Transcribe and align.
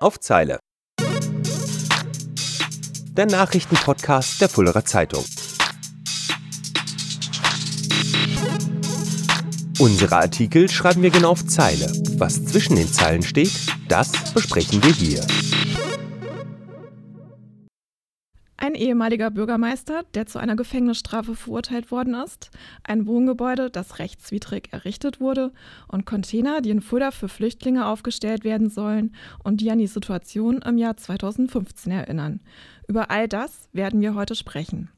auf 0.00 0.18
Zeile. 0.18 0.58
Der 3.12 3.26
Nachrichtenpodcast 3.26 4.40
der 4.40 4.48
Fullerer 4.48 4.84
Zeitung. 4.84 5.24
Unsere 9.78 10.16
Artikel 10.16 10.70
schreiben 10.70 11.02
wir 11.02 11.10
genau 11.10 11.30
auf 11.30 11.46
Zeile. 11.46 11.92
Was 12.16 12.44
zwischen 12.44 12.76
den 12.76 12.90
Zeilen 12.90 13.22
steht, 13.22 13.52
das 13.88 14.12
besprechen 14.32 14.82
wir 14.82 14.92
hier. 14.92 15.26
Ehemaliger 18.80 19.30
Bürgermeister, 19.30 20.04
der 20.14 20.26
zu 20.26 20.38
einer 20.38 20.56
Gefängnisstrafe 20.56 21.36
verurteilt 21.36 21.90
worden 21.90 22.14
ist, 22.14 22.50
ein 22.82 23.06
Wohngebäude, 23.06 23.70
das 23.70 23.98
rechtswidrig 23.98 24.72
errichtet 24.72 25.20
wurde 25.20 25.52
und 25.86 26.06
Container, 26.06 26.60
die 26.60 26.70
in 26.70 26.80
Fulda 26.80 27.10
für 27.10 27.28
Flüchtlinge 27.28 27.86
aufgestellt 27.86 28.42
werden 28.42 28.70
sollen 28.70 29.14
und 29.44 29.60
die 29.60 29.70
an 29.70 29.78
die 29.78 29.86
Situation 29.86 30.62
im 30.62 30.78
Jahr 30.78 30.96
2015 30.96 31.92
erinnern. 31.92 32.40
Über 32.88 33.10
all 33.10 33.28
das 33.28 33.68
werden 33.72 34.00
wir 34.00 34.14
heute 34.14 34.34
sprechen. 34.34 34.90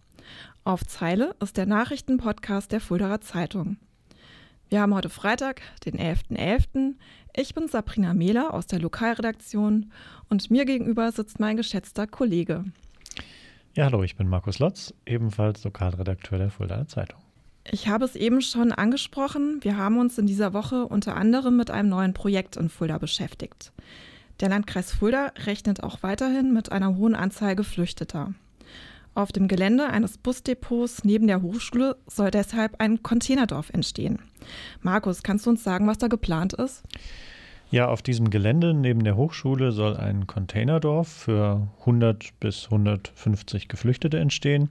Auf 0.65 0.87
Zeile 0.87 1.35
ist 1.43 1.57
der 1.57 1.67
Nachrichtenpodcast 1.67 2.71
der 2.71 2.81
Fuldaer 2.81 3.21
Zeitung. 3.21 3.79
Wir 4.69 4.81
haben 4.81 4.95
heute 4.95 5.11
Freitag, 5.11 5.61
den 5.85 5.99
11.11. 5.99 6.39
.11. 6.39 6.95
Ich 7.37 7.55
bin 7.55 7.69
Sabrina 7.69 8.15
Mehler 8.15 8.55
aus 8.55 8.67
der 8.67 8.79
Lokalredaktion 8.79 9.93
und 10.31 10.51
mir 10.51 10.65
gegenüber 10.65 11.11
sitzt 11.13 11.41
mein 11.41 11.57
geschätzter 11.57 12.07
Kollege. 12.07 12.65
Ja, 13.75 13.87
hallo, 13.87 14.03
ich 14.03 14.17
bin 14.17 14.29
Markus 14.29 14.59
Lotz, 14.59 14.93
ebenfalls 15.07 15.65
Lokalredakteur 15.65 16.39
der 16.39 16.51
Fuldaer 16.51 16.89
Zeitung. 16.89 17.19
Ich 17.65 17.89
habe 17.89 18.05
es 18.05 18.17
eben 18.17 18.43
schon 18.43 18.71
angesprochen. 18.71 19.61
Wir 19.63 19.79
haben 19.79 19.99
uns 19.99 20.19
in 20.19 20.27
dieser 20.27 20.53
Woche 20.53 20.85
unter 20.85 21.17
anderem 21.17 21.57
mit 21.57 21.71
einem 21.71 21.89
neuen 21.89 22.13
Projekt 22.13 22.59
in 22.59 22.69
Fulda 22.69 22.99
beschäftigt. 22.99 23.73
Der 24.41 24.51
Landkreis 24.51 24.93
Fulda 24.93 25.33
rechnet 25.47 25.83
auch 25.83 26.03
weiterhin 26.03 26.53
mit 26.53 26.71
einer 26.71 26.97
hohen 26.97 27.15
Anzahl 27.15 27.57
Geflüchteter. 27.57 28.35
Auf 29.15 29.33
dem 29.33 29.49
Gelände 29.49 29.87
eines 29.87 30.19
Busdepots 30.19 31.05
neben 31.05 31.27
der 31.27 31.41
Hochschule 31.41 31.97
soll 32.07 32.31
deshalb 32.31 32.79
ein 32.79 33.03
Containerdorf 33.03 33.71
entstehen. 33.71 34.19
Markus, 34.83 35.23
kannst 35.23 35.47
du 35.47 35.51
uns 35.51 35.65
sagen, 35.65 35.87
was 35.87 35.97
da 35.97 36.09
geplant 36.09 36.53
ist? 36.53 36.83
Ja, 37.73 37.89
auf 37.89 38.03
diesem 38.03 38.29
Gelände 38.29 38.75
neben 38.75 39.03
der 39.03 39.17
Hochschule 39.17 39.73
soll 39.73 39.97
ein 39.97 40.27
Containerdorf 40.27 41.09
für 41.09 41.69
100 41.81 42.39
bis 42.39 42.67
150 42.67 43.67
Geflüchtete 43.67 44.19
entstehen. 44.19 44.69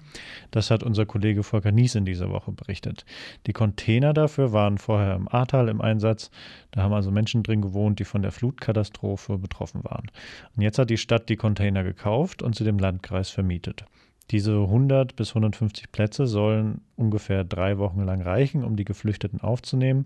Das 0.52 0.70
hat 0.70 0.84
unser 0.84 1.08
Kollege 1.08 1.42
Volker 1.42 1.72
Nies 1.72 1.96
in 1.96 2.06
dieser 2.06 2.30
Woche 2.30 2.52
berichtet. 2.52 3.04
Die 3.48 3.54
Container 3.54 4.14
dafür 4.14 4.54
waren 4.54 4.78
vorher 4.78 5.16
im 5.16 5.28
Ahrtal 5.28 5.70
im 5.70 5.82
Einsatz. 5.82 6.30
Da 6.70 6.84
haben 6.84 6.94
also 6.94 7.10
Menschen 7.10 7.42
drin 7.42 7.64
gewohnt, 7.64 7.98
die 7.98 8.06
von 8.06 8.22
der 8.22 8.32
Flutkatastrophe 8.32 9.40
betroffen 9.40 9.84
waren. 9.84 10.12
Und 10.56 10.62
jetzt 10.62 10.78
hat 10.78 10.92
die 10.92 10.98
Stadt 10.98 11.28
die 11.28 11.38
Container 11.38 11.84
gekauft 11.84 12.44
und 12.44 12.56
sie 12.56 12.66
dem 12.66 12.78
Landkreis 12.78 13.32
vermietet. 13.32 13.84
Diese 14.32 14.54
100 14.54 15.18
bis 15.18 15.30
150 15.30 15.92
Plätze 15.92 16.26
sollen 16.26 16.82
ungefähr 16.96 17.44
drei 17.44 17.78
Wochen 17.78 18.02
lang 18.02 18.22
reichen, 18.22 18.64
um 18.64 18.78
die 18.78 18.86
Geflüchteten 18.86 19.42
aufzunehmen, 19.42 20.06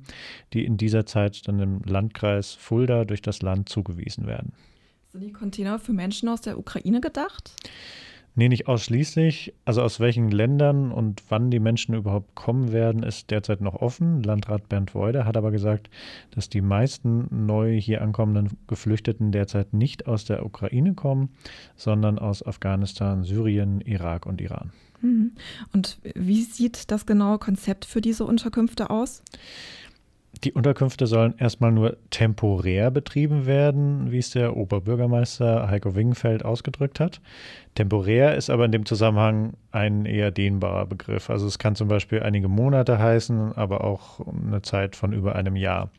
die 0.53 0.65
in 0.65 0.77
dieser 0.77 1.05
Zeit 1.05 1.47
dann 1.47 1.59
im 1.59 1.81
Landkreis 1.83 2.53
Fulda 2.53 3.05
durch 3.05 3.21
das 3.21 3.43
Land 3.43 3.69
zugewiesen 3.69 4.25
werden. 4.25 4.53
Sind 5.11 5.21
die 5.21 5.31
Container 5.31 5.77
für 5.77 5.93
Menschen 5.93 6.27
aus 6.27 6.41
der 6.41 6.57
Ukraine 6.57 7.01
gedacht? 7.01 7.55
Nee, 8.37 8.49
nicht 8.49 8.67
ausschließlich. 8.67 9.53
Also 9.63 9.81
aus 9.81 10.01
welchen 10.01 10.29
Ländern 10.29 10.91
und 10.91 11.23
wann 11.29 11.51
die 11.51 11.61
Menschen 11.61 11.95
überhaupt 11.95 12.35
kommen 12.35 12.73
werden, 12.73 13.01
ist 13.01 13.31
derzeit 13.31 13.61
noch 13.61 13.75
offen. 13.75 14.23
Landrat 14.23 14.67
Bernd 14.67 14.93
Woide 14.93 15.25
hat 15.25 15.37
aber 15.37 15.51
gesagt, 15.51 15.89
dass 16.31 16.49
die 16.49 16.59
meisten 16.59 17.45
neu 17.45 17.79
hier 17.79 18.01
ankommenden 18.01 18.57
Geflüchteten 18.67 19.31
derzeit 19.31 19.73
nicht 19.73 20.07
aus 20.07 20.25
der 20.25 20.45
Ukraine 20.45 20.95
kommen, 20.95 21.29
sondern 21.77 22.19
aus 22.19 22.45
Afghanistan, 22.45 23.23
Syrien, 23.23 23.79
Irak 23.79 24.25
und 24.25 24.41
Iran. 24.41 24.73
Mhm. 25.01 25.31
Und 25.73 25.99
wie 26.13 26.43
sieht 26.43 26.91
das 26.91 27.05
genaue 27.05 27.39
Konzept 27.39 27.85
für 27.85 28.01
diese 28.01 28.25
Unterkünfte 28.25 28.89
aus? 28.89 29.23
Die 30.43 30.53
Unterkünfte 30.53 31.07
sollen 31.07 31.35
erstmal 31.37 31.71
nur 31.71 31.97
temporär 32.09 32.91
betrieben 32.91 33.45
werden, 33.45 34.11
wie 34.11 34.17
es 34.17 34.31
der 34.31 34.57
Oberbürgermeister 34.57 35.69
Heiko 35.69 35.95
Wingenfeld 35.95 36.43
ausgedrückt 36.43 36.99
hat. 36.99 37.21
Temporär 37.75 38.35
ist 38.35 38.49
aber 38.49 38.65
in 38.65 38.71
dem 38.71 38.85
Zusammenhang 38.85 39.53
ein 39.71 40.05
eher 40.05 40.31
dehnbarer 40.31 40.85
Begriff. 40.85 41.29
Also 41.29 41.47
es 41.47 41.59
kann 41.59 41.75
zum 41.75 41.87
Beispiel 41.87 42.21
einige 42.21 42.47
Monate 42.47 42.99
heißen, 42.99 43.53
aber 43.53 43.83
auch 43.83 44.19
eine 44.27 44.61
Zeit 44.61 44.95
von 44.95 45.13
über 45.13 45.35
einem 45.35 45.55
Jahr. 45.55 45.89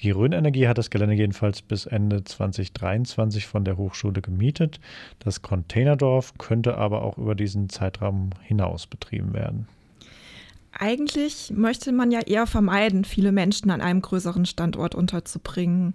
Die 0.00 0.10
Rhön-Energie 0.10 0.68
hat 0.68 0.78
das 0.78 0.90
Gelände 0.90 1.14
jedenfalls 1.14 1.62
bis 1.62 1.86
Ende 1.86 2.24
2023 2.24 3.46
von 3.46 3.64
der 3.64 3.76
Hochschule 3.76 4.22
gemietet. 4.22 4.80
Das 5.18 5.42
Containerdorf 5.42 6.34
könnte 6.38 6.78
aber 6.78 7.02
auch 7.02 7.18
über 7.18 7.34
diesen 7.34 7.68
Zeitraum 7.68 8.30
hinaus 8.42 8.86
betrieben 8.86 9.34
werden. 9.34 9.66
Eigentlich 10.78 11.52
möchte 11.54 11.90
man 11.90 12.12
ja 12.12 12.20
eher 12.20 12.46
vermeiden, 12.46 13.04
viele 13.04 13.32
Menschen 13.32 13.70
an 13.70 13.80
einem 13.80 14.00
größeren 14.00 14.46
Standort 14.46 14.94
unterzubringen. 14.94 15.94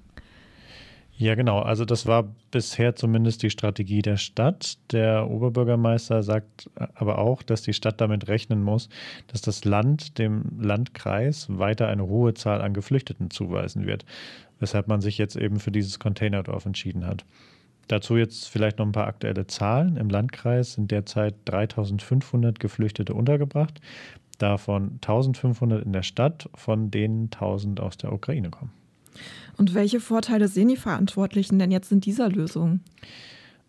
Ja, 1.16 1.36
genau. 1.36 1.60
Also 1.60 1.86
das 1.86 2.06
war 2.06 2.34
bisher 2.52 2.96
zumindest 2.96 3.44
die 3.44 3.50
Strategie 3.50 4.02
der 4.02 4.18
Stadt. 4.18 4.78
Der 4.92 5.30
Oberbürgermeister 5.30 6.24
sagt 6.24 6.70
aber 6.76 7.20
auch, 7.20 7.44
dass 7.44 7.62
die 7.62 7.74
Stadt 7.74 8.02
damit 8.02 8.28
rechnen 8.28 8.64
muss, 8.64 8.90
dass 9.28 9.42
das 9.42 9.64
Land 9.64 10.18
dem 10.18 10.44
Landkreis 10.60 11.48
weiter 11.50 11.88
eine 11.88 12.08
hohe 12.08 12.34
Zahl 12.34 12.62
an 12.62 12.74
Geflüchteten 12.74 13.30
zuweisen 13.30 13.86
wird, 13.86 14.06
weshalb 14.60 14.88
man 14.88 15.02
sich 15.02 15.18
jetzt 15.18 15.36
eben 15.36 15.60
für 15.60 15.72
dieses 15.72 16.00
Containerdorf 16.00 16.66
entschieden 16.66 17.06
hat. 17.06 17.24
Dazu 17.88 18.18
jetzt 18.18 18.48
vielleicht 18.50 18.80
noch 18.80 18.86
ein 18.86 18.94
paar 18.94 19.08
aktuelle 19.08 19.46
Zahlen. 19.46 19.98
Im 19.98 20.10
Landkreis 20.10 20.74
sind 20.74 20.90
derzeit 20.90 21.36
3500 21.46 22.60
Geflüchtete 22.60 23.14
untergebracht 23.14 23.82
davon 24.44 25.00
1500 25.02 25.84
in 25.84 25.94
der 25.94 26.04
Stadt, 26.04 26.50
von 26.54 26.92
denen 26.92 27.26
1000 27.26 27.80
aus 27.80 27.98
der 27.98 28.14
Ukraine 28.14 28.50
kommen. 28.50 28.72
Und 29.58 29.74
welche 29.74 30.00
Vorteile 30.00 30.48
sehen 30.48 30.68
die 30.68 30.78
Verantwortlichen 30.78 31.60
denn 31.60 31.72
jetzt 31.72 31.92
in 31.92 32.02
dieser 32.02 32.30
Lösung? 32.30 32.82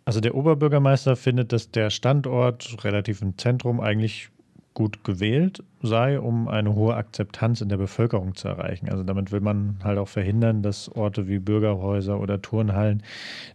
Also 0.05 0.21
der 0.21 0.35
Oberbürgermeister 0.35 1.17
findet, 1.17 1.53
dass 1.53 1.71
der 1.71 1.91
Standort 1.91 2.85
relativ 2.85 3.23
im 3.23 3.39
Zentrum 3.39 3.81
eigentlich 3.81 4.31
gut 4.75 5.05
gewählt 5.05 5.63
sei, 5.83 6.19
um 6.19 6.49
eine 6.49 6.75
hohe 6.75 6.97
Akzeptanz 6.97 7.61
in 7.61 7.69
der 7.69 7.77
Bevölkerung 7.77 8.35
zu 8.35 8.49
erreichen. 8.49 8.89
Also 8.89 9.05
damit 9.05 9.31
will 9.31 9.41
man 9.41 9.79
halt 9.85 9.99
auch 9.99 10.09
verhindern, 10.09 10.63
dass 10.63 10.89
Orte 10.89 11.29
wie 11.29 11.39
Bürgerhäuser 11.39 12.21
oder 12.21 12.43
Turnhallen, 12.43 13.03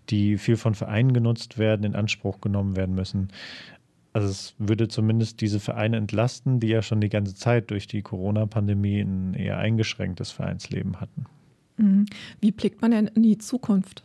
die 0.09 0.37
viel 0.37 0.55
von 0.55 0.75
Vereinen 0.75 1.13
genutzt 1.13 1.57
werden, 1.57 1.83
in 1.83 1.95
Anspruch 1.95 2.39
genommen 2.39 2.77
werden 2.77 2.95
müssen. 2.95 3.29
Also 4.13 4.27
es 4.27 4.55
würde 4.57 4.87
zumindest 4.87 5.41
diese 5.41 5.59
Vereine 5.59 5.97
entlasten, 5.97 6.59
die 6.59 6.67
ja 6.67 6.81
schon 6.81 6.99
die 6.99 7.09
ganze 7.09 7.35
Zeit 7.35 7.69
durch 7.71 7.87
die 7.87 8.01
Corona-Pandemie 8.01 9.01
ein 9.01 9.33
eher 9.35 9.57
eingeschränktes 9.57 10.31
Vereinsleben 10.31 10.99
hatten. 10.99 11.25
Mhm. 11.77 12.05
Wie 12.41 12.51
blickt 12.51 12.81
man 12.81 12.91
denn 12.91 13.07
in 13.07 13.23
die 13.23 13.37
Zukunft? 13.37 14.03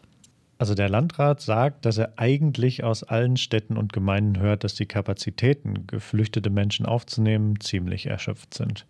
Also 0.58 0.74
der 0.74 0.88
Landrat 0.88 1.40
sagt, 1.40 1.84
dass 1.84 1.98
er 1.98 2.12
eigentlich 2.16 2.84
aus 2.84 3.02
allen 3.02 3.36
Städten 3.36 3.76
und 3.76 3.92
Gemeinden 3.92 4.38
hört, 4.38 4.62
dass 4.62 4.74
die 4.74 4.86
Kapazitäten, 4.86 5.86
geflüchtete 5.86 6.48
Menschen 6.48 6.86
aufzunehmen, 6.86 7.58
ziemlich 7.60 8.06
erschöpft 8.06 8.54
sind. 8.54 8.86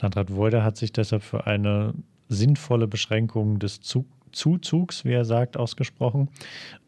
Landrat 0.00 0.34
Woide 0.34 0.62
hat 0.62 0.76
sich 0.76 0.92
deshalb 0.92 1.22
für 1.22 1.46
eine 1.46 1.94
sinnvolle 2.28 2.86
Beschränkung 2.86 3.58
des 3.58 3.80
Zug 3.80 4.06
Zuzugs, 4.38 5.04
wie 5.04 5.12
er 5.12 5.24
sagt, 5.24 5.56
ausgesprochen 5.56 6.28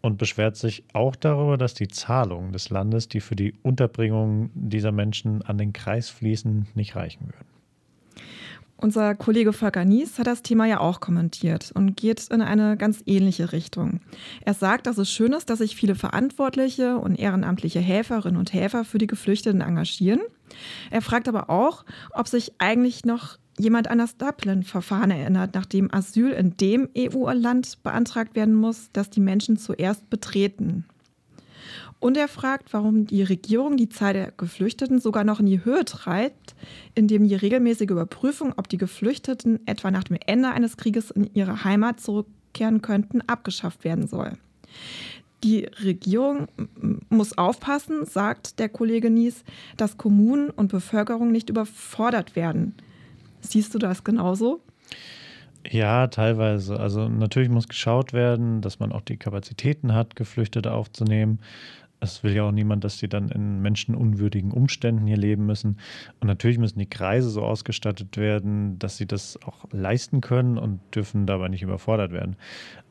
und 0.00 0.18
beschwert 0.18 0.56
sich 0.56 0.84
auch 0.92 1.16
darüber, 1.16 1.58
dass 1.58 1.74
die 1.74 1.88
Zahlungen 1.88 2.52
des 2.52 2.70
Landes, 2.70 3.08
die 3.08 3.20
für 3.20 3.34
die 3.34 3.54
Unterbringung 3.62 4.50
dieser 4.54 4.92
Menschen 4.92 5.42
an 5.42 5.58
den 5.58 5.72
Kreis 5.72 6.08
fließen, 6.08 6.68
nicht 6.74 6.94
reichen 6.94 7.26
würden. 7.26 7.50
Unser 8.76 9.14
Kollege 9.14 9.52
Volker 9.52 9.84
Nies 9.84 10.18
hat 10.18 10.26
das 10.26 10.42
Thema 10.42 10.64
ja 10.64 10.80
auch 10.80 11.00
kommentiert 11.00 11.70
und 11.74 11.98
geht 11.98 12.28
in 12.28 12.40
eine 12.40 12.78
ganz 12.78 13.02
ähnliche 13.04 13.52
Richtung. 13.52 14.00
Er 14.40 14.54
sagt, 14.54 14.86
dass 14.86 14.96
es 14.96 15.12
schön 15.12 15.34
ist, 15.34 15.50
dass 15.50 15.58
sich 15.58 15.76
viele 15.76 15.94
verantwortliche 15.94 16.96
und 16.96 17.18
ehrenamtliche 17.18 17.80
Helferinnen 17.80 18.38
und 18.38 18.54
Helfer 18.54 18.84
für 18.84 18.96
die 18.96 19.06
Geflüchteten 19.06 19.60
engagieren. 19.60 20.20
Er 20.90 21.02
fragt 21.02 21.28
aber 21.28 21.50
auch, 21.50 21.84
ob 22.12 22.26
sich 22.26 22.52
eigentlich 22.56 23.04
noch 23.04 23.36
jemand 23.60 23.88
an 23.88 23.98
das 23.98 24.16
Dublin-Verfahren 24.16 25.10
erinnert, 25.10 25.54
nachdem 25.54 25.92
Asyl 25.92 26.30
in 26.30 26.56
dem 26.56 26.88
EU-Land 26.96 27.82
beantragt 27.82 28.34
werden 28.34 28.54
muss, 28.54 28.90
das 28.92 29.10
die 29.10 29.20
Menschen 29.20 29.56
zuerst 29.56 30.10
betreten. 30.10 30.84
Und 32.00 32.16
er 32.16 32.28
fragt, 32.28 32.72
warum 32.72 33.06
die 33.06 33.22
Regierung 33.22 33.76
die 33.76 33.90
Zahl 33.90 34.14
der 34.14 34.32
Geflüchteten 34.32 35.00
sogar 35.00 35.22
noch 35.22 35.38
in 35.38 35.46
die 35.46 35.64
Höhe 35.64 35.84
treibt, 35.84 36.54
indem 36.94 37.28
die 37.28 37.34
regelmäßige 37.34 37.90
Überprüfung, 37.90 38.54
ob 38.56 38.68
die 38.70 38.78
Geflüchteten 38.78 39.60
etwa 39.66 39.90
nach 39.90 40.04
dem 40.04 40.16
Ende 40.26 40.48
eines 40.48 40.78
Krieges 40.78 41.10
in 41.10 41.30
ihre 41.34 41.62
Heimat 41.62 42.00
zurückkehren 42.00 42.80
könnten, 42.80 43.20
abgeschafft 43.20 43.84
werden 43.84 44.08
soll. 44.08 44.32
Die 45.44 45.64
Regierung 45.82 46.48
muss 47.08 47.36
aufpassen, 47.36 48.04
sagt 48.04 48.58
der 48.58 48.68
Kollege 48.68 49.10
Nies, 49.10 49.44
dass 49.76 49.98
Kommunen 49.98 50.50
und 50.50 50.68
Bevölkerung 50.70 51.32
nicht 51.32 51.50
überfordert 51.50 52.36
werden. 52.36 52.74
Siehst 53.40 53.74
du 53.74 53.78
das 53.78 54.04
genauso? 54.04 54.60
Ja, 55.68 56.06
teilweise. 56.06 56.78
Also 56.80 57.08
natürlich 57.08 57.50
muss 57.50 57.68
geschaut 57.68 58.12
werden, 58.12 58.60
dass 58.62 58.78
man 58.78 58.92
auch 58.92 59.02
die 59.02 59.18
Kapazitäten 59.18 59.92
hat, 59.94 60.16
Geflüchtete 60.16 60.72
aufzunehmen. 60.72 61.40
Es 62.02 62.22
will 62.24 62.34
ja 62.34 62.44
auch 62.44 62.52
niemand, 62.52 62.82
dass 62.82 62.96
die 62.96 63.08
dann 63.08 63.28
in 63.28 63.60
menschenunwürdigen 63.60 64.52
Umständen 64.52 65.06
hier 65.06 65.18
leben 65.18 65.44
müssen. 65.44 65.76
Und 66.18 66.28
natürlich 66.28 66.56
müssen 66.56 66.78
die 66.78 66.88
Kreise 66.88 67.28
so 67.28 67.42
ausgestattet 67.42 68.16
werden, 68.16 68.78
dass 68.78 68.96
sie 68.96 69.06
das 69.06 69.38
auch 69.44 69.66
leisten 69.70 70.22
können 70.22 70.56
und 70.56 70.80
dürfen 70.94 71.26
dabei 71.26 71.48
nicht 71.48 71.62
überfordert 71.62 72.10
werden. 72.10 72.36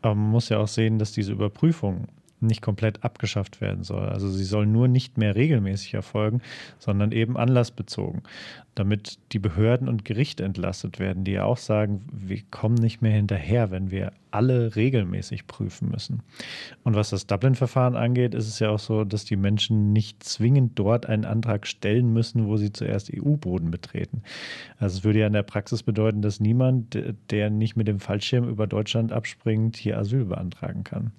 Aber 0.03 0.13
man 0.13 0.29
muss 0.29 0.49
ja 0.49 0.59
auch 0.59 0.67
sehen, 0.67 0.99
dass 0.99 1.11
diese 1.11 1.31
Überprüfung 1.31 2.07
nicht 2.41 2.61
komplett 2.61 3.03
abgeschafft 3.03 3.61
werden 3.61 3.83
soll. 3.83 4.07
Also 4.09 4.29
sie 4.29 4.43
soll 4.43 4.65
nur 4.65 4.87
nicht 4.87 5.17
mehr 5.17 5.35
regelmäßig 5.35 5.93
erfolgen, 5.93 6.41
sondern 6.77 7.11
eben 7.11 7.37
anlassbezogen, 7.37 8.23
damit 8.75 9.19
die 9.31 9.39
Behörden 9.39 9.89
und 9.89 10.05
Gerichte 10.05 10.43
entlastet 10.43 10.99
werden, 10.99 11.23
die 11.23 11.33
ja 11.33 11.43
auch 11.43 11.57
sagen, 11.57 12.01
wir 12.11 12.41
kommen 12.51 12.75
nicht 12.75 13.01
mehr 13.01 13.11
hinterher, 13.11 13.71
wenn 13.71 13.91
wir 13.91 14.13
alle 14.31 14.75
regelmäßig 14.75 15.47
prüfen 15.47 15.89
müssen. 15.89 16.21
Und 16.83 16.95
was 16.95 17.09
das 17.09 17.27
Dublin-Verfahren 17.27 17.95
angeht, 17.95 18.35
ist 18.35 18.47
es 18.47 18.59
ja 18.59 18.69
auch 18.69 18.79
so, 18.79 19.03
dass 19.03 19.25
die 19.25 19.35
Menschen 19.35 19.91
nicht 19.91 20.23
zwingend 20.23 20.77
dort 20.77 21.07
einen 21.07 21.25
Antrag 21.25 21.65
stellen 21.65 22.13
müssen, 22.13 22.47
wo 22.47 22.55
sie 22.57 22.71
zuerst 22.71 23.11
EU-Boden 23.13 23.71
betreten. 23.71 24.21
Also 24.77 24.99
es 24.99 25.03
würde 25.03 25.19
ja 25.19 25.27
in 25.27 25.33
der 25.33 25.43
Praxis 25.43 25.83
bedeuten, 25.83 26.21
dass 26.21 26.39
niemand, 26.39 26.97
der 27.31 27.49
nicht 27.49 27.75
mit 27.75 27.87
dem 27.87 27.99
Fallschirm 27.99 28.47
über 28.47 28.67
Deutschland 28.67 29.11
abspringt, 29.11 29.77
hier 29.77 29.97
Asyl 29.97 30.25
beantragen 30.25 30.83
kann. 30.83 31.11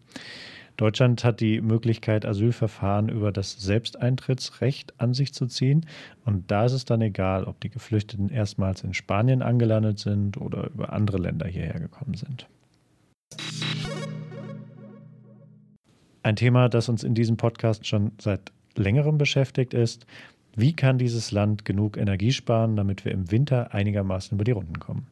Deutschland 0.80 1.24
hat 1.24 1.40
die 1.40 1.60
Möglichkeit, 1.60 2.24
Asylverfahren 2.24 3.10
über 3.10 3.32
das 3.32 3.52
Selbsteintrittsrecht 3.60 4.98
an 4.98 5.12
sich 5.12 5.34
zu 5.34 5.46
ziehen. 5.46 5.84
Und 6.24 6.50
da 6.50 6.64
ist 6.64 6.72
es 6.72 6.86
dann 6.86 7.02
egal, 7.02 7.44
ob 7.44 7.60
die 7.60 7.68
Geflüchteten 7.68 8.30
erstmals 8.30 8.82
in 8.82 8.94
Spanien 8.94 9.42
angelandet 9.42 9.98
sind 9.98 10.38
oder 10.38 10.70
über 10.70 10.94
andere 10.94 11.18
Länder 11.18 11.46
hierher 11.46 11.78
gekommen 11.80 12.14
sind. 12.14 12.48
Ein 16.22 16.36
Thema, 16.36 16.70
das 16.70 16.88
uns 16.88 17.04
in 17.04 17.14
diesem 17.14 17.36
Podcast 17.36 17.86
schon 17.86 18.12
seit 18.18 18.50
längerem 18.74 19.18
beschäftigt, 19.18 19.74
ist, 19.74 20.06
wie 20.56 20.72
kann 20.72 20.96
dieses 20.96 21.30
Land 21.30 21.66
genug 21.66 21.98
Energie 21.98 22.32
sparen, 22.32 22.76
damit 22.76 23.04
wir 23.04 23.12
im 23.12 23.30
Winter 23.30 23.74
einigermaßen 23.74 24.34
über 24.34 24.44
die 24.44 24.52
Runden 24.52 24.78
kommen? 24.78 25.06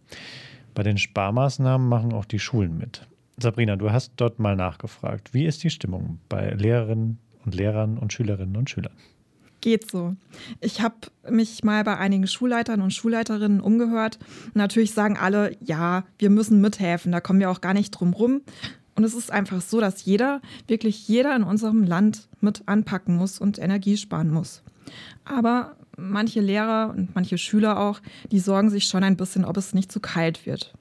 Bei 0.74 0.82
den 0.82 0.96
Sparmaßnahmen 0.96 1.86
machen 1.86 2.14
auch 2.14 2.24
die 2.24 2.38
Schulen 2.38 2.78
mit. 2.78 3.06
Sabrina, 3.40 3.76
du 3.76 3.92
hast 3.92 4.12
dort 4.16 4.38
mal 4.38 4.56
nachgefragt. 4.56 5.32
Wie 5.32 5.46
ist 5.46 5.62
die 5.62 5.70
Stimmung 5.70 6.18
bei 6.28 6.50
Lehrerinnen 6.50 7.18
und 7.44 7.54
Lehrern 7.54 7.96
und 7.96 8.12
Schülerinnen 8.12 8.56
und 8.56 8.68
Schülern? 8.68 8.92
Geht 9.60 9.90
so. 9.90 10.14
Ich 10.60 10.80
habe 10.80 10.94
mich 11.28 11.64
mal 11.64 11.82
bei 11.84 11.96
einigen 11.96 12.26
Schulleitern 12.26 12.80
und 12.80 12.92
Schulleiterinnen 12.92 13.60
umgehört. 13.60 14.18
Natürlich 14.54 14.92
sagen 14.92 15.16
alle, 15.16 15.56
ja, 15.60 16.04
wir 16.18 16.30
müssen 16.30 16.60
mithelfen, 16.60 17.12
da 17.12 17.20
kommen 17.20 17.40
wir 17.40 17.50
auch 17.50 17.60
gar 17.60 17.74
nicht 17.74 17.90
drum 17.90 18.12
rum. 18.12 18.42
Und 18.94 19.04
es 19.04 19.14
ist 19.14 19.30
einfach 19.30 19.60
so, 19.60 19.80
dass 19.80 20.04
jeder, 20.04 20.40
wirklich 20.66 21.06
jeder 21.06 21.34
in 21.36 21.44
unserem 21.44 21.84
Land 21.84 22.28
mit 22.40 22.62
anpacken 22.66 23.16
muss 23.16 23.38
und 23.38 23.58
Energie 23.58 23.96
sparen 23.96 24.30
muss. 24.30 24.62
Aber 25.24 25.76
manche 25.96 26.40
Lehrer 26.40 26.94
und 26.96 27.14
manche 27.14 27.38
Schüler 27.38 27.78
auch, 27.78 28.00
die 28.32 28.40
sorgen 28.40 28.70
sich 28.70 28.86
schon 28.86 29.04
ein 29.04 29.16
bisschen, 29.16 29.44
ob 29.44 29.56
es 29.56 29.74
nicht 29.74 29.92
zu 29.92 30.00
kalt 30.00 30.46
wird. 30.46 30.72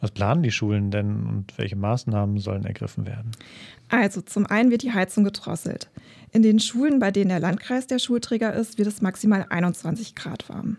Was 0.00 0.10
planen 0.10 0.42
die 0.42 0.50
Schulen 0.50 0.90
denn 0.90 1.26
und 1.26 1.58
welche 1.58 1.76
Maßnahmen 1.76 2.38
sollen 2.38 2.64
ergriffen 2.64 3.06
werden? 3.06 3.32
Also 3.88 4.22
zum 4.22 4.46
einen 4.46 4.70
wird 4.70 4.82
die 4.82 4.92
Heizung 4.92 5.24
gedrosselt. 5.24 5.90
In 6.32 6.42
den 6.42 6.60
Schulen, 6.60 7.00
bei 7.00 7.10
denen 7.10 7.28
der 7.28 7.40
Landkreis 7.40 7.86
der 7.86 7.98
Schulträger 7.98 8.54
ist, 8.54 8.78
wird 8.78 8.88
es 8.88 9.02
maximal 9.02 9.46
21 9.48 10.14
Grad 10.14 10.48
warm. 10.48 10.76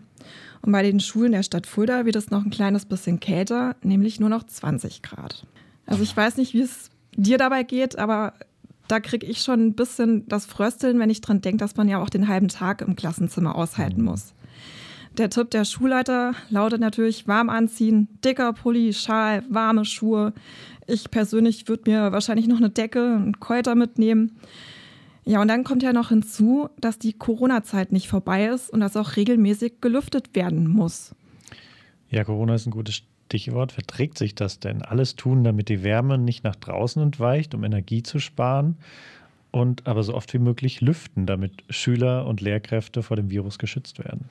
Und 0.62 0.72
bei 0.72 0.82
den 0.82 1.00
Schulen 1.00 1.32
der 1.32 1.42
Stadt 1.42 1.66
Fulda 1.66 2.04
wird 2.04 2.16
es 2.16 2.30
noch 2.30 2.44
ein 2.44 2.50
kleines 2.50 2.86
bisschen 2.86 3.20
kälter, 3.20 3.76
nämlich 3.82 4.18
nur 4.18 4.28
noch 4.28 4.44
20 4.44 5.02
Grad. 5.02 5.46
Also 5.86 6.02
ich 6.02 6.16
weiß 6.16 6.36
nicht, 6.36 6.54
wie 6.54 6.62
es 6.62 6.90
dir 7.16 7.36
dabei 7.36 7.64
geht, 7.64 7.98
aber 7.98 8.32
da 8.88 9.00
kriege 9.00 9.26
ich 9.26 9.42
schon 9.42 9.66
ein 9.66 9.74
bisschen 9.74 10.26
das 10.28 10.46
Frösteln, 10.46 10.98
wenn 10.98 11.10
ich 11.10 11.20
dran 11.20 11.40
denke, 11.40 11.58
dass 11.58 11.76
man 11.76 11.88
ja 11.88 11.98
auch 11.98 12.10
den 12.10 12.28
halben 12.28 12.48
Tag 12.48 12.80
im 12.80 12.96
Klassenzimmer 12.96 13.54
aushalten 13.54 14.00
mhm. 14.00 14.08
muss. 14.08 14.34
Der 15.18 15.28
Tipp 15.28 15.50
der 15.50 15.66
Schulleiter 15.66 16.32
lautet 16.48 16.80
natürlich 16.80 17.28
warm 17.28 17.50
anziehen, 17.50 18.08
dicker 18.24 18.54
Pulli, 18.54 18.94
Schal, 18.94 19.44
warme 19.50 19.84
Schuhe. 19.84 20.32
Ich 20.86 21.10
persönlich 21.10 21.68
würde 21.68 21.90
mir 21.90 22.12
wahrscheinlich 22.12 22.48
noch 22.48 22.56
eine 22.56 22.70
Decke, 22.70 23.16
einen 23.16 23.38
Keuter 23.38 23.74
mitnehmen. 23.74 24.38
Ja, 25.24 25.42
und 25.42 25.48
dann 25.48 25.64
kommt 25.64 25.82
ja 25.82 25.92
noch 25.92 26.08
hinzu, 26.08 26.70
dass 26.80 26.98
die 26.98 27.12
Corona-Zeit 27.12 27.92
nicht 27.92 28.08
vorbei 28.08 28.46
ist 28.46 28.70
und 28.70 28.80
dass 28.80 28.96
auch 28.96 29.16
regelmäßig 29.16 29.82
gelüftet 29.82 30.34
werden 30.34 30.66
muss. 30.66 31.14
Ja, 32.08 32.24
Corona 32.24 32.54
ist 32.54 32.66
ein 32.66 32.70
gutes 32.70 33.02
Stichwort. 33.26 33.72
Verträgt 33.72 34.16
sich 34.16 34.34
das 34.34 34.60
denn? 34.60 34.80
Alles 34.80 35.14
tun, 35.14 35.44
damit 35.44 35.68
die 35.68 35.82
Wärme 35.82 36.16
nicht 36.16 36.42
nach 36.42 36.56
draußen 36.56 37.02
entweicht, 37.02 37.54
um 37.54 37.64
Energie 37.64 38.02
zu 38.02 38.18
sparen? 38.18 38.78
Und 39.50 39.86
aber 39.86 40.02
so 40.02 40.14
oft 40.14 40.32
wie 40.32 40.38
möglich 40.38 40.80
lüften, 40.80 41.26
damit 41.26 41.64
Schüler 41.68 42.26
und 42.26 42.40
Lehrkräfte 42.40 43.02
vor 43.02 43.18
dem 43.18 43.28
Virus 43.28 43.58
geschützt 43.58 43.98
werden 43.98 44.30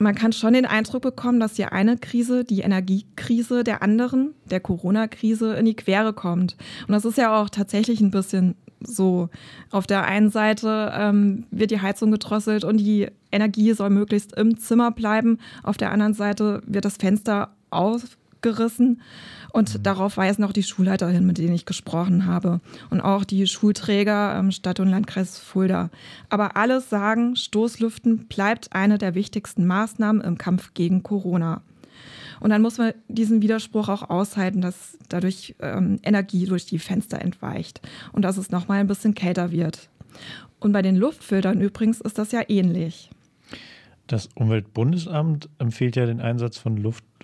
man 0.00 0.14
kann 0.14 0.32
schon 0.32 0.52
den 0.52 0.66
Eindruck 0.66 1.02
bekommen, 1.02 1.40
dass 1.40 1.56
hier 1.56 1.72
eine 1.72 1.96
Krise, 1.96 2.44
die 2.44 2.60
Energiekrise 2.60 3.64
der 3.64 3.82
anderen, 3.82 4.34
der 4.50 4.60
Corona-Krise, 4.60 5.54
in 5.54 5.66
die 5.66 5.76
Quere 5.76 6.12
kommt. 6.12 6.56
Und 6.86 6.92
das 6.92 7.04
ist 7.04 7.18
ja 7.18 7.40
auch 7.40 7.48
tatsächlich 7.48 8.00
ein 8.00 8.10
bisschen 8.10 8.54
so. 8.80 9.28
Auf 9.70 9.86
der 9.86 10.04
einen 10.04 10.30
Seite 10.30 10.92
ähm, 10.94 11.46
wird 11.50 11.70
die 11.70 11.80
Heizung 11.80 12.10
gedrosselt 12.10 12.64
und 12.64 12.78
die 12.78 13.08
Energie 13.32 13.72
soll 13.72 13.90
möglichst 13.90 14.36
im 14.36 14.58
Zimmer 14.58 14.90
bleiben. 14.90 15.38
Auf 15.62 15.76
der 15.76 15.90
anderen 15.90 16.14
Seite 16.14 16.62
wird 16.66 16.84
das 16.84 16.96
Fenster 16.96 17.50
aufgerissen. 18.38 19.00
Und 19.52 19.74
mhm. 19.74 19.82
darauf 19.82 20.16
weisen 20.16 20.44
auch 20.44 20.52
die 20.52 20.62
Schulleiter 20.62 21.08
hin, 21.08 21.26
mit 21.26 21.38
denen 21.38 21.54
ich 21.54 21.66
gesprochen 21.66 22.26
habe. 22.26 22.60
Und 22.90 23.00
auch 23.00 23.24
die 23.24 23.46
Schulträger 23.46 24.38
ähm, 24.38 24.50
Stadt- 24.50 24.80
und 24.80 24.88
Landkreis 24.88 25.38
Fulda. 25.38 25.90
Aber 26.28 26.56
alles 26.56 26.90
sagen, 26.90 27.36
Stoßlüften 27.36 28.26
bleibt 28.26 28.72
eine 28.72 28.98
der 28.98 29.14
wichtigsten 29.14 29.66
Maßnahmen 29.66 30.22
im 30.22 30.38
Kampf 30.38 30.74
gegen 30.74 31.02
Corona. 31.02 31.62
Und 32.40 32.50
dann 32.50 32.62
muss 32.62 32.78
man 32.78 32.92
diesen 33.08 33.42
Widerspruch 33.42 33.88
auch 33.88 34.10
aushalten, 34.10 34.60
dass 34.60 34.96
dadurch 35.08 35.56
ähm, 35.58 35.98
Energie 36.04 36.46
durch 36.46 36.66
die 36.66 36.78
Fenster 36.78 37.20
entweicht 37.20 37.80
und 38.12 38.22
dass 38.22 38.36
es 38.36 38.52
nochmal 38.52 38.78
ein 38.78 38.86
bisschen 38.86 39.14
kälter 39.14 39.50
wird. 39.50 39.88
Und 40.60 40.72
bei 40.72 40.82
den 40.82 40.94
Luftfiltern 40.94 41.60
übrigens 41.60 42.00
ist 42.00 42.18
das 42.18 42.30
ja 42.30 42.42
ähnlich. 42.48 43.10
Das 44.06 44.28
Umweltbundesamt 44.34 45.50
empfiehlt 45.58 45.96
ja 45.96 46.06
den 46.06 46.20
Einsatz 46.20 46.56
von 46.58 46.76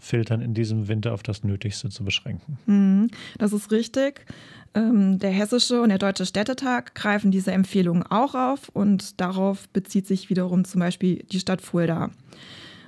Luftfiltern 0.04 0.42
in 0.42 0.52
diesem 0.52 0.88
Winter 0.88 1.14
auf 1.14 1.22
das 1.22 1.44
Nötigste 1.44 1.88
zu 1.88 2.04
beschränken. 2.04 2.58
Mhm, 2.66 3.08
das 3.38 3.52
ist 3.54 3.70
richtig. 3.72 4.26
Ähm, 4.74 5.18
der 5.18 5.30
Hessische 5.30 5.80
und 5.80 5.88
der 5.88 5.98
Deutsche 5.98 6.26
Städtetag 6.26 6.94
greifen 6.94 7.30
diese 7.30 7.52
Empfehlungen 7.52 8.02
auch 8.02 8.34
auf 8.34 8.68
und 8.68 9.20
darauf 9.20 9.66
bezieht 9.70 10.06
sich 10.06 10.28
wiederum 10.28 10.66
zum 10.66 10.80
Beispiel 10.80 11.24
die 11.32 11.40
Stadt 11.40 11.62
Fulda. 11.62 12.10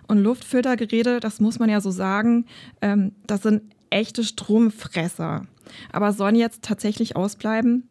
Und 0.08 0.18
Luftfiltergeräte, 0.18 1.20
das 1.20 1.40
muss 1.40 1.58
man 1.58 1.70
ja 1.70 1.80
so 1.80 1.90
sagen, 1.90 2.44
ähm, 2.82 3.12
das 3.26 3.42
sind 3.42 3.62
echte 3.88 4.22
Stromfresser. 4.22 5.46
Aber 5.92 6.12
sollen 6.12 6.36
jetzt 6.36 6.62
tatsächlich 6.62 7.16
ausbleiben? 7.16 7.88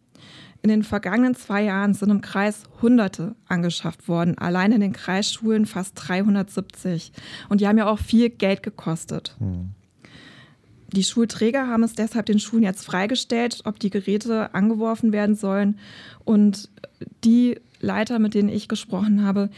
In 0.66 0.70
den 0.70 0.82
vergangenen 0.82 1.36
zwei 1.36 1.62
Jahren 1.66 1.94
sind 1.94 2.10
im 2.10 2.22
Kreis 2.22 2.64
Hunderte 2.82 3.36
angeschafft 3.48 4.08
worden, 4.08 4.36
allein 4.40 4.72
in 4.72 4.82
den 4.82 4.94
Kreisschulen 4.94 5.68
fast 5.68 5.92
370. 5.94 7.12
Und 7.50 7.62
die 7.62 7.68
haben 7.68 7.78
ja 7.78 7.86
auch 7.86 8.00
viel 8.00 8.32
Geld 8.32 8.64
gekostet. 8.64 9.36
Hm. 9.38 9.74
Die 10.92 11.04
Schulträger 11.04 11.68
haben 11.68 11.84
es 11.84 11.94
deshalb 11.94 12.26
den 12.26 12.40
Schulen 12.40 12.64
jetzt 12.64 12.84
freigestellt, 12.84 13.62
ob 13.66 13.78
die 13.78 13.92
Geräte 13.92 14.56
angeworfen 14.56 15.12
werden 15.12 15.36
sollen. 15.36 15.78
Und 16.24 16.72
die 17.24 17.60
Leiter, 17.80 18.18
mit 18.18 18.34
denen 18.34 18.50
ich 18.50 18.68
gesprochen 18.68 19.24
habe, 19.24 19.52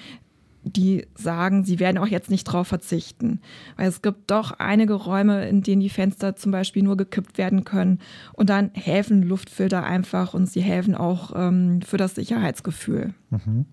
die 0.70 1.08
sagen, 1.16 1.64
sie 1.64 1.80
werden 1.80 1.98
auch 1.98 2.08
jetzt 2.08 2.30
nicht 2.30 2.48
darauf 2.48 2.68
verzichten. 2.68 3.42
Weil 3.76 3.88
es 3.88 4.02
gibt 4.02 4.32
doch 4.32 4.52
einige 4.52 4.94
Räume, 4.94 5.48
in 5.48 5.62
denen 5.62 5.82
die 5.82 5.90
Fenster 5.90 6.36
zum 6.36 6.52
Beispiel 6.52 6.84
nur 6.84 6.98
gekippt 6.98 7.38
werden 7.38 7.64
können. 7.64 8.00
Und 8.34 8.50
dann 8.50 8.72
helfen 8.74 9.24
Luftfilter 9.24 9.84
einfach 9.84 10.34
und 10.34 10.48
sie 10.48 10.62
helfen 10.62 10.96
auch 10.96 11.34
ähm, 11.36 11.82
für 11.82 11.98
das 11.98 12.16
Sicherheitsgefühl. 12.16 13.14
Mhm. 13.30 13.66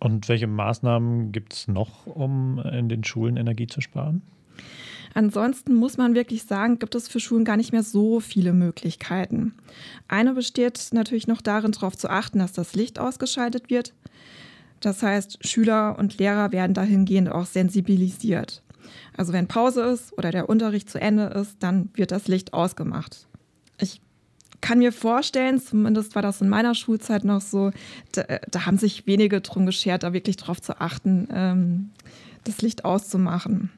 Und 0.00 0.28
welche 0.28 0.46
Maßnahmen 0.46 1.32
gibt 1.32 1.52
es 1.54 1.68
noch, 1.68 2.06
um 2.06 2.58
in 2.58 2.88
den 2.88 3.04
Schulen 3.04 3.36
Energie 3.36 3.66
zu 3.66 3.80
sparen? 3.80 4.22
Ansonsten 5.14 5.74
muss 5.74 5.96
man 5.96 6.14
wirklich 6.14 6.44
sagen, 6.44 6.78
gibt 6.78 6.94
es 6.94 7.08
für 7.08 7.20
Schulen 7.20 7.44
gar 7.44 7.56
nicht 7.56 7.72
mehr 7.72 7.82
so 7.82 8.20
viele 8.20 8.52
Möglichkeiten. 8.52 9.54
Eine 10.06 10.34
besteht 10.34 10.90
natürlich 10.92 11.26
noch 11.26 11.40
darin, 11.40 11.72
darauf 11.72 11.96
zu 11.96 12.10
achten, 12.10 12.38
dass 12.38 12.52
das 12.52 12.74
Licht 12.74 12.98
ausgeschaltet 12.98 13.70
wird. 13.70 13.94
Das 14.80 15.02
heißt, 15.02 15.46
Schüler 15.46 15.98
und 15.98 16.18
Lehrer 16.18 16.52
werden 16.52 16.74
dahingehend 16.74 17.30
auch 17.30 17.46
sensibilisiert. 17.46 18.62
Also 19.16 19.32
wenn 19.32 19.48
Pause 19.48 19.82
ist 19.82 20.16
oder 20.16 20.30
der 20.30 20.48
Unterricht 20.48 20.88
zu 20.88 21.00
Ende 21.00 21.24
ist, 21.24 21.56
dann 21.60 21.90
wird 21.94 22.10
das 22.12 22.28
Licht 22.28 22.54
ausgemacht. 22.54 23.26
Ich 23.80 24.00
kann 24.60 24.78
mir 24.78 24.92
vorstellen, 24.92 25.60
zumindest 25.60 26.14
war 26.14 26.22
das 26.22 26.40
in 26.40 26.48
meiner 26.48 26.74
Schulzeit 26.74 27.24
noch 27.24 27.40
so, 27.40 27.70
da, 28.12 28.24
da 28.50 28.66
haben 28.66 28.78
sich 28.78 29.06
wenige 29.06 29.40
drum 29.40 29.66
geschert, 29.66 30.02
da 30.02 30.12
wirklich 30.12 30.36
darauf 30.36 30.60
zu 30.60 30.80
achten, 30.80 31.28
ähm, 31.32 31.90
das 32.44 32.62
Licht 32.62 32.84
auszumachen. 32.84 33.70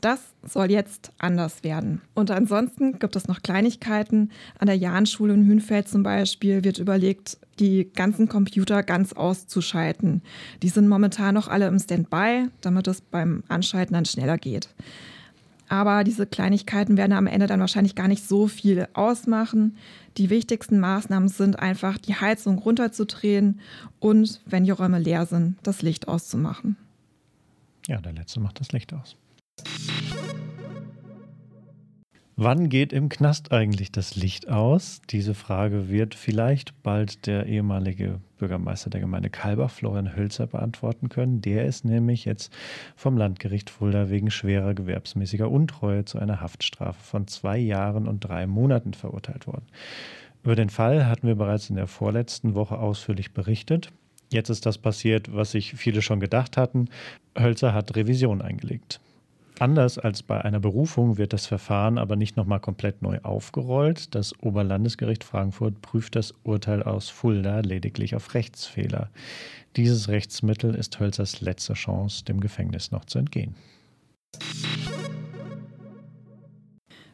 Das 0.00 0.20
soll 0.42 0.70
jetzt 0.70 1.12
anders 1.18 1.64
werden. 1.64 2.00
Und 2.14 2.30
ansonsten 2.30 2.98
gibt 2.98 3.16
es 3.16 3.28
noch 3.28 3.42
Kleinigkeiten. 3.42 4.30
An 4.58 4.66
der 4.66 4.76
Jahnschule 4.76 5.34
in 5.34 5.46
Hünfeld 5.46 5.88
zum 5.88 6.02
Beispiel 6.02 6.64
wird 6.64 6.78
überlegt, 6.78 7.38
die 7.58 7.90
ganzen 7.92 8.28
Computer 8.28 8.82
ganz 8.82 9.12
auszuschalten. 9.12 10.22
Die 10.62 10.68
sind 10.68 10.88
momentan 10.88 11.34
noch 11.34 11.48
alle 11.48 11.68
im 11.68 11.78
Standby, 11.78 12.48
damit 12.60 12.88
es 12.88 13.00
beim 13.00 13.44
Anschalten 13.48 13.94
dann 13.94 14.04
schneller 14.04 14.38
geht. 14.38 14.68
Aber 15.68 16.04
diese 16.04 16.26
Kleinigkeiten 16.26 16.98
werden 16.98 17.14
am 17.14 17.26
Ende 17.26 17.46
dann 17.46 17.60
wahrscheinlich 17.60 17.94
gar 17.94 18.06
nicht 18.06 18.28
so 18.28 18.46
viel 18.46 18.88
ausmachen. 18.92 19.78
Die 20.18 20.28
wichtigsten 20.28 20.78
Maßnahmen 20.78 21.30
sind 21.30 21.58
einfach, 21.58 21.96
die 21.96 22.14
Heizung 22.14 22.58
runterzudrehen 22.58 23.60
und, 23.98 24.42
wenn 24.44 24.64
die 24.64 24.70
Räume 24.70 24.98
leer 24.98 25.24
sind, 25.24 25.56
das 25.62 25.80
Licht 25.80 26.08
auszumachen. 26.08 26.76
Ja, 27.86 28.02
der 28.02 28.12
letzte 28.12 28.38
macht 28.40 28.60
das 28.60 28.72
Licht 28.72 28.92
aus. 28.92 29.16
Wann 32.44 32.68
geht 32.70 32.92
im 32.92 33.08
Knast 33.08 33.52
eigentlich 33.52 33.92
das 33.92 34.16
Licht 34.16 34.48
aus? 34.48 35.00
Diese 35.10 35.32
Frage 35.32 35.88
wird 35.88 36.16
vielleicht 36.16 36.82
bald 36.82 37.28
der 37.28 37.46
ehemalige 37.46 38.20
Bürgermeister 38.38 38.90
der 38.90 39.00
Gemeinde 39.00 39.30
Kalbach, 39.30 39.70
Florian 39.70 40.16
Hölzer, 40.16 40.48
beantworten 40.48 41.08
können. 41.08 41.40
Der 41.40 41.66
ist 41.66 41.84
nämlich 41.84 42.24
jetzt 42.24 42.52
vom 42.96 43.16
Landgericht 43.16 43.70
Fulda 43.70 44.10
wegen 44.10 44.32
schwerer 44.32 44.74
gewerbsmäßiger 44.74 45.48
Untreue 45.48 46.04
zu 46.04 46.18
einer 46.18 46.40
Haftstrafe 46.40 47.00
von 47.00 47.28
zwei 47.28 47.58
Jahren 47.58 48.08
und 48.08 48.20
drei 48.20 48.48
Monaten 48.48 48.94
verurteilt 48.94 49.46
worden. 49.46 49.66
Über 50.42 50.56
den 50.56 50.68
Fall 50.70 51.06
hatten 51.06 51.28
wir 51.28 51.36
bereits 51.36 51.70
in 51.70 51.76
der 51.76 51.86
vorletzten 51.86 52.56
Woche 52.56 52.78
ausführlich 52.78 53.34
berichtet. 53.34 53.92
Jetzt 54.32 54.48
ist 54.48 54.66
das 54.66 54.78
passiert, 54.78 55.32
was 55.32 55.52
sich 55.52 55.74
viele 55.74 56.02
schon 56.02 56.18
gedacht 56.18 56.56
hatten. 56.56 56.88
Hölzer 57.38 57.72
hat 57.72 57.94
Revision 57.94 58.42
eingelegt. 58.42 59.00
Anders 59.62 59.96
als 59.96 60.24
bei 60.24 60.44
einer 60.44 60.58
Berufung 60.58 61.18
wird 61.18 61.32
das 61.32 61.46
Verfahren 61.46 61.96
aber 61.96 62.16
nicht 62.16 62.36
nochmal 62.36 62.58
komplett 62.58 63.00
neu 63.00 63.20
aufgerollt. 63.22 64.12
Das 64.12 64.34
Oberlandesgericht 64.42 65.22
Frankfurt 65.22 65.80
prüft 65.82 66.16
das 66.16 66.34
Urteil 66.42 66.82
aus 66.82 67.10
Fulda 67.10 67.60
lediglich 67.60 68.16
auf 68.16 68.34
Rechtsfehler. 68.34 69.08
Dieses 69.76 70.08
Rechtsmittel 70.08 70.74
ist 70.74 70.98
Hölzers 70.98 71.40
letzte 71.42 71.74
Chance, 71.74 72.24
dem 72.24 72.40
Gefängnis 72.40 72.90
noch 72.90 73.04
zu 73.04 73.20
entgehen. 73.20 73.54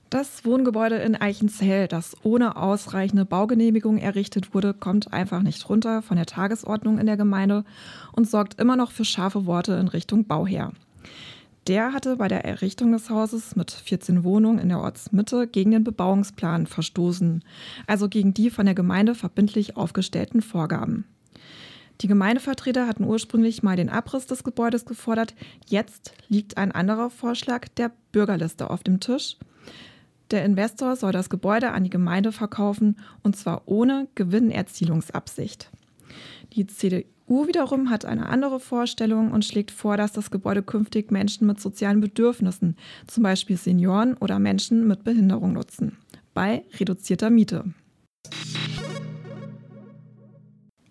Das 0.08 0.46
Wohngebäude 0.46 0.96
in 0.96 1.16
Eichenzell, 1.16 1.86
das 1.86 2.16
ohne 2.22 2.56
ausreichende 2.56 3.26
Baugenehmigung 3.26 3.98
errichtet 3.98 4.54
wurde, 4.54 4.72
kommt 4.72 5.12
einfach 5.12 5.42
nicht 5.42 5.68
runter 5.68 6.00
von 6.00 6.16
der 6.16 6.24
Tagesordnung 6.24 6.96
in 6.96 7.04
der 7.04 7.18
Gemeinde 7.18 7.66
und 8.12 8.26
sorgt 8.26 8.58
immer 8.58 8.76
noch 8.76 8.90
für 8.90 9.04
scharfe 9.04 9.44
Worte 9.44 9.74
in 9.74 9.88
Richtung 9.88 10.24
Bauherr. 10.24 10.72
Der 11.68 11.92
hatte 11.92 12.16
bei 12.16 12.28
der 12.28 12.46
Errichtung 12.46 12.92
des 12.92 13.10
Hauses 13.10 13.54
mit 13.54 13.70
14 13.70 14.24
Wohnungen 14.24 14.58
in 14.58 14.70
der 14.70 14.80
Ortsmitte 14.80 15.46
gegen 15.46 15.70
den 15.70 15.84
Bebauungsplan 15.84 16.66
verstoßen, 16.66 17.44
also 17.86 18.08
gegen 18.08 18.32
die 18.32 18.48
von 18.48 18.64
der 18.64 18.74
Gemeinde 18.74 19.14
verbindlich 19.14 19.76
aufgestellten 19.76 20.40
Vorgaben. 20.40 21.04
Die 22.00 22.08
Gemeindevertreter 22.08 22.86
hatten 22.86 23.04
ursprünglich 23.04 23.62
mal 23.62 23.76
den 23.76 23.90
Abriss 23.90 24.26
des 24.26 24.44
Gebäudes 24.44 24.86
gefordert. 24.86 25.34
Jetzt 25.66 26.14
liegt 26.28 26.56
ein 26.56 26.72
anderer 26.72 27.10
Vorschlag 27.10 27.68
der 27.76 27.92
Bürgerliste 28.12 28.70
auf 28.70 28.82
dem 28.82 28.98
Tisch. 28.98 29.36
Der 30.30 30.46
Investor 30.46 30.96
soll 30.96 31.12
das 31.12 31.28
Gebäude 31.28 31.72
an 31.72 31.84
die 31.84 31.90
Gemeinde 31.90 32.32
verkaufen 32.32 32.96
und 33.22 33.36
zwar 33.36 33.62
ohne 33.66 34.08
Gewinnerzielungsabsicht. 34.14 35.70
Die 36.54 36.66
CDU 36.66 37.04
U 37.28 37.46
wiederum 37.46 37.90
hat 37.90 38.06
eine 38.06 38.26
andere 38.26 38.58
Vorstellung 38.58 39.32
und 39.32 39.44
schlägt 39.44 39.70
vor, 39.70 39.98
dass 39.98 40.12
das 40.12 40.30
Gebäude 40.30 40.62
künftig 40.62 41.10
Menschen 41.10 41.46
mit 41.46 41.60
sozialen 41.60 42.00
Bedürfnissen, 42.00 42.76
zum 43.06 43.22
Beispiel 43.22 43.58
Senioren 43.58 44.14
oder 44.14 44.38
Menschen 44.38 44.88
mit 44.88 45.04
Behinderung 45.04 45.52
nutzen, 45.52 45.98
bei 46.32 46.64
reduzierter 46.80 47.28
Miete. 47.28 47.64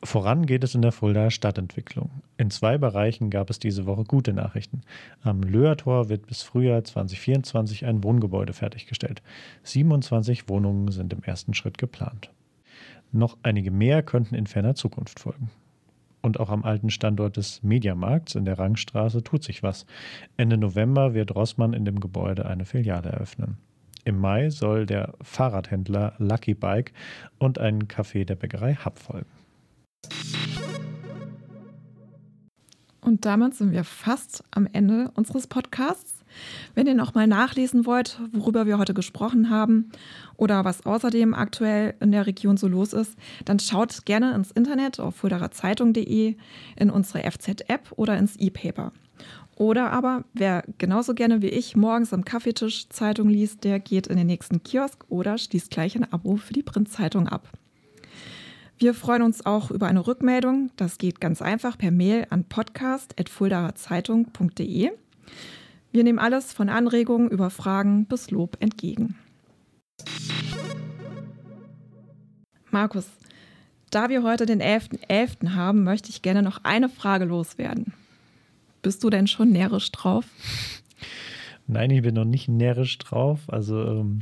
Voran 0.04 0.46
geht 0.46 0.64
es 0.64 0.76
in 0.76 0.84
der 0.84 0.92
Fuldaer 0.92 1.32
Stadtentwicklung. 1.32 2.12
In 2.38 2.52
zwei 2.52 2.78
Bereichen 2.78 3.32
gab 3.32 3.50
es 3.50 3.58
diese 3.58 3.88
Woche 3.88 4.04
gute 4.04 4.32
Nachrichten. 4.32 4.82
Am 5.24 5.42
Löhrtor 5.42 6.08
wird 6.08 6.28
bis 6.28 6.44
Frühjahr 6.44 6.84
2024 6.84 7.84
ein 7.86 8.04
Wohngebäude 8.04 8.54
fertiggestellt. 8.54 9.24
27 9.64 10.48
Wohnungen 10.48 10.92
sind 10.92 11.12
im 11.14 11.24
ersten 11.24 11.56
Schritt 11.56 11.80
geplant. 11.80 12.30
Noch 13.12 13.38
einige 13.42 13.72
mehr 13.72 14.04
könnten 14.04 14.36
in 14.36 14.46
ferner 14.46 14.76
Zukunft 14.76 15.20
folgen 15.20 15.50
und 16.28 16.40
auch 16.40 16.50
am 16.50 16.64
alten 16.64 16.92
Standort 16.92 17.38
des 17.38 17.64
Mediamarkts 17.64 18.36
in 18.36 18.46
der 18.46 18.60
Rangstraße 18.60 19.24
tut 19.24 19.44
sich 19.44 19.64
was. 19.64 19.86
Ende 20.36 20.58
November 20.58 21.14
wird 21.16 21.34
Rossmann 21.34 21.74
in 21.74 21.86
dem 21.86 22.00
Gebäude 22.00 22.46
eine 22.46 22.66
Filiale 22.66 23.10
eröffnen. 23.10 23.58
Im 24.04 24.20
Mai 24.20 24.50
soll 24.50 24.86
der 24.86 25.14
Fahrradhändler 25.22 26.14
Lucky 26.18 26.54
Bike 26.54 26.94
und 27.40 27.60
ein 27.60 27.88
Café 27.88 28.26
der 28.26 28.36
Bäckerei 28.36 28.76
Hub 28.76 29.00
folgen. 29.00 29.30
Und 33.02 33.26
damit 33.26 33.56
sind 33.56 33.72
wir 33.72 33.86
fast 33.86 34.44
am 34.52 34.68
Ende 34.72 35.12
unseres 35.16 35.48
Podcasts. 35.48 36.17
Wenn 36.76 36.88
ihr 36.88 36.96
noch 36.96 37.14
mal 37.14 37.28
nachlesen 37.28 37.86
wollt, 37.86 38.20
worüber 38.32 38.66
wir 38.66 38.78
heute 38.78 38.94
gesprochen 38.94 39.50
haben 39.50 39.92
oder 40.36 40.66
was 40.66 40.86
außerdem 40.86 41.34
aktuell 41.34 41.96
in 42.00 42.12
der 42.12 42.28
Region 42.28 42.58
so 42.58 42.68
los 42.68 42.94
ist, 42.94 43.16
dann 43.46 43.60
schaut 43.60 44.06
gerne 44.06 44.34
ins 44.36 44.52
Internet 44.52 45.00
auf 45.00 45.16
fuldererzeitung.de, 45.16 46.36
in 46.76 46.90
unsere 46.90 47.30
FZ-App 47.30 47.94
oder 47.96 48.18
ins 48.18 48.36
E-Paper. 48.38 48.92
Oder 49.56 49.92
aber, 49.92 50.24
wer 50.34 50.64
genauso 50.78 51.16
gerne 51.16 51.42
wie 51.42 51.50
ich 51.50 51.76
morgens 51.76 52.14
am 52.14 52.24
Kaffeetisch 52.24 52.90
Zeitung 52.90 53.28
liest, 53.28 53.64
der 53.64 53.80
geht 53.80 54.06
in 54.06 54.18
den 54.18 54.28
nächsten 54.28 54.62
Kiosk 54.62 55.04
oder 55.10 55.40
schließt 55.40 55.72
gleich 55.72 55.96
ein 55.96 56.12
Abo 56.14 56.36
für 56.36 56.54
die 56.54 56.62
Printzeitung 56.62 57.28
ab. 57.28 57.50
Wir 58.78 58.94
freuen 58.94 59.24
uns 59.24 59.44
auch 59.44 59.72
über 59.72 59.88
eine 59.88 60.06
Rückmeldung. 60.06 60.70
Das 60.76 61.00
geht 61.00 61.20
ganz 61.20 61.42
einfach 61.42 61.80
per 61.80 61.90
Mail 61.90 62.28
an 62.30 62.44
podcast.fuldaerzeitung.de. 62.44 64.92
Wir 65.98 66.04
nehmen 66.04 66.20
alles 66.20 66.54
von 66.54 66.70
Anregungen 66.70 67.28
über 67.28 67.50
Fragen 67.50 68.06
bis 68.06 68.30
Lob 68.30 68.58
entgegen. 68.60 69.16
Markus, 72.70 73.08
da 73.90 74.08
wir 74.08 74.22
heute 74.22 74.46
den 74.46 74.62
11.11. 74.62 75.08
.11. 75.10 75.56
haben, 75.56 75.84
möchte 75.84 76.12
ich 76.12 76.22
gerne 76.22 76.44
noch 76.44 76.60
eine 76.64 76.88
Frage 76.90 77.26
loswerden. 77.26 77.94
Bist 78.84 79.04
du 79.04 79.10
denn 79.10 79.26
schon 79.26 79.52
närrisch 79.52 79.92
drauf? 79.92 80.26
Nein, 81.70 81.92
ich 81.92 82.02
bin 82.02 82.16
noch 82.16 82.26
nicht 82.26 82.48
närrisch 82.48 82.98
drauf. 82.98 83.42
Also 83.48 83.84
ähm, 83.84 84.22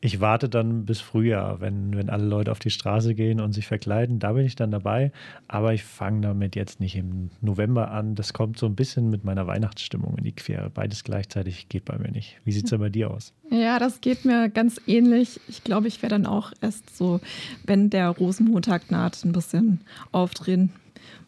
ich 0.00 0.20
warte 0.20 0.48
dann 0.48 0.84
bis 0.84 1.00
Frühjahr, 1.00 1.60
wenn, 1.60 1.96
wenn 1.96 2.08
alle 2.08 2.24
Leute 2.24 2.52
auf 2.52 2.60
die 2.60 2.70
Straße 2.70 3.16
gehen 3.16 3.40
und 3.40 3.52
sich 3.52 3.66
verkleiden. 3.66 4.20
Da 4.20 4.32
bin 4.32 4.46
ich 4.46 4.54
dann 4.54 4.70
dabei. 4.70 5.10
Aber 5.48 5.74
ich 5.74 5.82
fange 5.82 6.20
damit 6.20 6.54
jetzt 6.54 6.78
nicht 6.78 6.94
im 6.94 7.30
November 7.40 7.90
an. 7.90 8.14
Das 8.14 8.32
kommt 8.32 8.58
so 8.58 8.66
ein 8.66 8.76
bisschen 8.76 9.10
mit 9.10 9.24
meiner 9.24 9.48
Weihnachtsstimmung 9.48 10.16
in 10.16 10.24
die 10.24 10.32
Quere. 10.32 10.70
Beides 10.70 11.02
gleichzeitig 11.02 11.68
geht 11.68 11.84
bei 11.84 11.98
mir 11.98 12.12
nicht. 12.12 12.36
Wie 12.44 12.52
sieht 12.52 12.64
es 12.64 12.70
denn 12.70 12.78
bei 12.78 12.90
dir 12.90 13.10
aus? 13.10 13.32
Ja, 13.50 13.80
das 13.80 14.00
geht 14.00 14.24
mir 14.24 14.48
ganz 14.48 14.80
ähnlich. 14.86 15.40
Ich 15.48 15.64
glaube, 15.64 15.88
ich 15.88 16.00
werde 16.00 16.14
dann 16.14 16.26
auch 16.26 16.52
erst 16.60 16.96
so, 16.96 17.20
wenn 17.66 17.90
der 17.90 18.10
Rosenmontag 18.10 18.92
naht, 18.92 19.24
ein 19.24 19.32
bisschen 19.32 19.80
aufdrehen, 20.12 20.70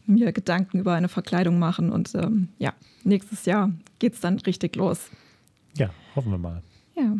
mir 0.06 0.32
Gedanken 0.32 0.78
über 0.78 0.94
eine 0.94 1.08
Verkleidung 1.08 1.58
machen. 1.58 1.90
Und 1.90 2.14
ähm, 2.14 2.48
ja, 2.58 2.72
nächstes 3.02 3.46
Jahr 3.46 3.72
geht 3.98 4.14
es 4.14 4.20
dann 4.20 4.38
richtig 4.38 4.76
los. 4.76 5.10
Ja, 6.16 6.22
hoffen 6.22 6.32
wir 6.32 6.38
mal. 6.38 6.62
Ja. 6.94 7.16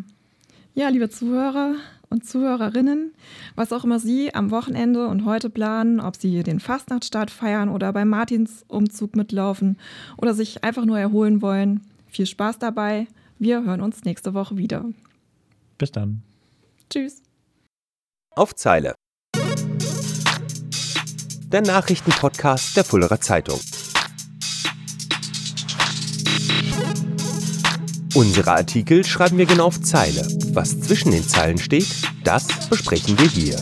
Ja, 0.73 0.89
liebe 0.89 1.09
Zuhörer 1.09 1.75
und 2.09 2.25
Zuhörerinnen, 2.25 3.13
was 3.55 3.71
auch 3.71 3.83
immer 3.83 3.99
Sie 3.99 4.33
am 4.33 4.49
Wochenende 4.49 5.07
und 5.07 5.23
heute 5.23 5.51
planen, 5.51 5.99
ob 5.99 6.15
Sie 6.15 6.41
den 6.41 6.59
Fastnachtsstart 6.59 7.29
feiern 7.29 7.69
oder 7.69 7.93
beim 7.93 8.09
Martinsumzug 8.09 9.15
mitlaufen 9.15 9.77
oder 10.17 10.33
sich 10.33 10.63
einfach 10.63 10.85
nur 10.85 10.97
erholen 10.97 11.43
wollen, 11.43 11.81
viel 12.07 12.25
Spaß 12.25 12.57
dabei. 12.57 13.07
Wir 13.37 13.63
hören 13.63 13.81
uns 13.81 14.03
nächste 14.03 14.33
Woche 14.33 14.57
wieder. 14.57 14.85
Bis 15.77 15.91
dann. 15.91 16.23
Tschüss. 16.89 17.21
Auf 18.35 18.55
Zeile. 18.55 18.95
Der 21.51 21.61
Nachrichtenpodcast 21.61 22.75
der 22.75 22.83
Fullerer 22.83 23.21
Zeitung. 23.21 23.59
Unsere 28.17 28.53
Artikel 28.53 29.05
schreiben 29.05 29.37
wir 29.37 29.45
genau 29.45 29.67
auf 29.67 29.79
Zeile. 29.79 30.27
Was 30.51 30.79
zwischen 30.79 31.11
den 31.11 31.21
Zeilen 31.21 31.59
steht, 31.59 31.85
das 32.23 32.47
besprechen 32.67 33.19
wir 33.19 33.27
hier. 33.27 33.61